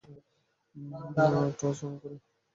Torch 1.59 1.79
on 1.85 1.93
করো। 2.01 2.15